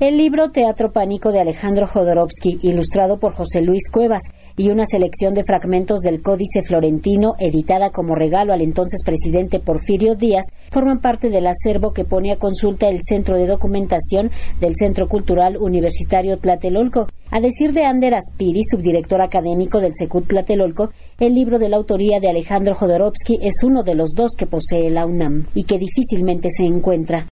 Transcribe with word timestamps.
El 0.00 0.16
libro 0.16 0.50
Teatro 0.50 0.92
Pánico 0.92 1.30
de 1.30 1.40
Alejandro 1.40 1.86
Jodorowsky, 1.86 2.58
ilustrado 2.62 3.20
por 3.20 3.34
José 3.34 3.60
Luis 3.60 3.82
Cuevas, 3.92 4.22
y 4.56 4.70
una 4.70 4.86
selección 4.86 5.34
de 5.34 5.44
fragmentos 5.44 6.00
del 6.00 6.22
Códice 6.22 6.62
Florentino, 6.66 7.34
editada 7.38 7.90
como 7.90 8.14
regalo 8.14 8.54
al 8.54 8.62
entonces 8.62 9.02
presidente 9.04 9.60
Porfirio 9.60 10.14
Díaz, 10.14 10.46
forman 10.70 11.02
parte 11.02 11.28
del 11.28 11.46
acervo 11.46 11.92
que 11.92 12.06
pone 12.06 12.32
a 12.32 12.38
consulta 12.38 12.88
el 12.88 13.00
Centro 13.06 13.36
de 13.36 13.46
Documentación 13.46 14.30
del 14.58 14.74
Centro 14.74 15.06
Cultural 15.06 15.58
Universitario 15.58 16.38
Tlatelolco. 16.38 17.06
A 17.30 17.40
decir 17.42 17.74
de 17.74 17.84
Ander 17.84 18.14
Aspiri, 18.14 18.62
subdirector 18.64 19.20
académico 19.20 19.82
del 19.82 19.92
Secut 19.94 20.28
Tlatelolco, 20.28 20.92
el 21.18 21.34
libro 21.34 21.58
de 21.58 21.68
la 21.68 21.76
autoría 21.76 22.20
de 22.20 22.30
Alejandro 22.30 22.74
Jodorowsky 22.74 23.38
es 23.42 23.62
uno 23.62 23.82
de 23.82 23.96
los 23.96 24.14
dos 24.16 24.32
que 24.34 24.46
posee 24.46 24.88
la 24.88 25.04
UNAM 25.04 25.46
y 25.54 25.64
que 25.64 25.76
difícilmente 25.76 26.48
se 26.56 26.64
encuentra 26.64 27.26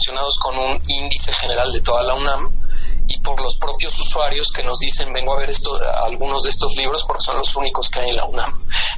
relacionados 0.00 0.38
con 0.38 0.56
un 0.58 0.82
índice 0.88 1.32
general 1.34 1.70
de 1.72 1.80
toda 1.82 2.02
la 2.02 2.14
UNAM 2.14 2.50
y 3.06 3.20
por 3.20 3.40
los 3.40 3.56
propios 3.56 3.98
usuarios 3.98 4.50
que 4.52 4.62
nos 4.62 4.78
dicen 4.78 5.12
vengo 5.12 5.34
a 5.34 5.40
ver 5.40 5.50
esto, 5.50 5.72
algunos 6.04 6.44
de 6.44 6.50
estos 6.50 6.76
libros 6.76 7.04
porque 7.04 7.22
son 7.22 7.36
los 7.36 7.54
únicos 7.56 7.90
que 7.90 8.00
hay 8.00 8.10
en 8.10 8.16
la 8.16 8.24
UNAM, 8.24 8.54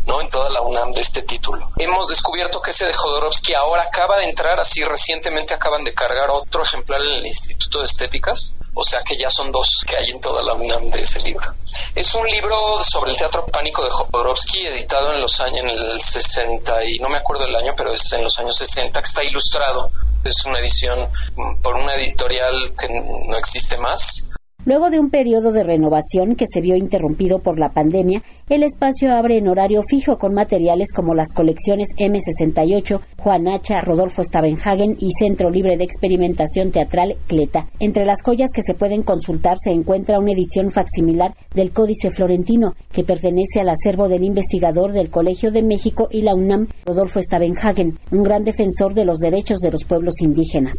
¿no? 0.06 0.20
En 0.20 0.28
toda 0.28 0.50
la 0.50 0.60
UNAM 0.60 0.92
de 0.92 1.00
este 1.00 1.22
título. 1.22 1.70
Hemos 1.78 2.08
descubierto 2.08 2.60
que 2.60 2.70
ese 2.70 2.86
de 2.86 2.92
Jodorowsky 2.92 3.54
ahora 3.54 3.84
acaba 3.84 4.18
de 4.18 4.24
entrar, 4.24 4.60
así 4.60 4.82
recientemente 4.84 5.54
acaban 5.54 5.82
de 5.82 5.94
cargar 5.94 6.30
otro 6.30 6.62
ejemplar 6.62 7.00
en 7.00 7.20
el 7.20 7.26
Instituto 7.26 7.80
de 7.80 7.86
Estéticas, 7.86 8.54
o 8.74 8.84
sea 8.84 9.00
que 9.02 9.16
ya 9.16 9.30
son 9.30 9.50
dos 9.50 9.80
que 9.86 9.96
hay 9.98 10.10
en 10.10 10.20
toda 10.20 10.42
la 10.42 10.54
UNAM 10.54 10.90
de 10.90 11.00
ese 11.00 11.20
libro. 11.20 11.54
Es 11.94 12.14
un 12.14 12.26
libro 12.26 12.84
sobre 12.84 13.12
el 13.12 13.16
teatro 13.16 13.46
pánico 13.46 13.82
de 13.82 13.90
Jodorowsky, 13.90 14.66
editado 14.66 15.14
en 15.14 15.20
los 15.22 15.40
años, 15.40 15.60
en 15.62 15.70
el 15.70 16.00
60 16.00 16.84
y 16.84 16.98
no 16.98 17.08
me 17.08 17.18
acuerdo 17.18 17.46
el 17.46 17.56
año, 17.56 17.72
pero 17.76 17.92
es 17.92 18.12
en 18.12 18.22
los 18.22 18.38
años 18.38 18.56
60, 18.56 19.00
que 19.00 19.08
está 19.08 19.24
ilustrado 19.24 19.90
es 20.24 20.44
una 20.44 20.58
edición 20.60 21.08
por 21.62 21.76
una 21.76 21.94
editorial 21.96 22.74
que 22.78 22.88
no 22.88 23.36
existe 23.36 23.76
más 23.78 24.28
Luego 24.64 24.90
de 24.90 25.00
un 25.00 25.10
periodo 25.10 25.50
de 25.50 25.64
renovación 25.64 26.36
que 26.36 26.46
se 26.46 26.60
vio 26.60 26.76
interrumpido 26.76 27.40
por 27.40 27.58
la 27.58 27.70
pandemia, 27.70 28.22
el 28.48 28.62
espacio 28.62 29.12
abre 29.12 29.36
en 29.36 29.48
horario 29.48 29.82
fijo 29.88 30.18
con 30.18 30.34
materiales 30.34 30.92
como 30.94 31.14
las 31.14 31.32
colecciones 31.32 31.88
M68, 31.98 33.00
Juan 33.18 33.48
Hacha, 33.48 33.80
Rodolfo 33.80 34.22
Stavenhagen 34.22 34.96
y 35.00 35.10
Centro 35.18 35.50
Libre 35.50 35.76
de 35.76 35.82
Experimentación 35.82 36.70
Teatral 36.70 37.16
Cleta. 37.26 37.66
Entre 37.80 38.04
las 38.04 38.22
joyas 38.22 38.52
que 38.54 38.62
se 38.62 38.74
pueden 38.74 39.02
consultar 39.02 39.56
se 39.58 39.72
encuentra 39.72 40.20
una 40.20 40.30
edición 40.30 40.70
facsimilar 40.70 41.34
del 41.56 41.72
Códice 41.72 42.12
Florentino, 42.12 42.74
que 42.92 43.02
pertenece 43.02 43.58
al 43.58 43.68
acervo 43.68 44.08
del 44.08 44.22
investigador 44.22 44.92
del 44.92 45.10
Colegio 45.10 45.50
de 45.50 45.64
México 45.64 46.06
y 46.08 46.22
la 46.22 46.36
UNAM, 46.36 46.68
Rodolfo 46.86 47.20
Stavenhagen, 47.20 47.98
un 48.12 48.22
gran 48.22 48.44
defensor 48.44 48.94
de 48.94 49.06
los 49.06 49.18
derechos 49.18 49.58
de 49.58 49.72
los 49.72 49.82
pueblos 49.82 50.20
indígenas. 50.20 50.74